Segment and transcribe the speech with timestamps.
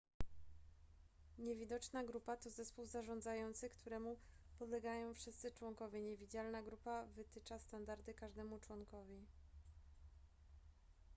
[1.37, 4.17] niewidoczna grupa to zespół zarządzający któremu
[4.59, 9.25] podlegają wszyscy członkowie niewidzialna grupa wytycza standardy każdemu członkowi